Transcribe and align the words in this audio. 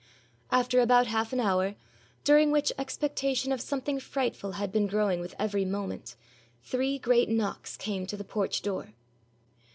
After 0.49 0.79
about 0.79 1.05
half 1.05 1.31
an 1.31 1.39
hour, 1.39 1.75
during 2.23 2.49
which 2.49 2.73
expectation 2.79 3.51
of 3.51 3.61
something 3.61 3.99
frightful 3.99 4.53
had 4.53 4.71
been 4.71 4.87
growing 4.87 5.19
with 5.19 5.35
every 5.37 5.63
moment, 5.63 6.15
three 6.63 6.97
great 6.97 7.29
knocks 7.29 7.77
came 7.77 8.07
to 8.07 8.17
the 8.17 8.23
porch 8.23 8.63
door. 8.63 8.93